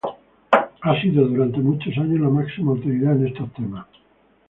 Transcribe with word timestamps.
Ha 0.81 0.99
sido 0.99 1.27
durante 1.27 1.59
muchos 1.59 1.95
años 1.99 2.19
la 2.21 2.29
máxima 2.29 2.71
autoridad 2.71 3.13
en 3.17 3.27
estos 3.27 3.53
temas. 3.53 3.85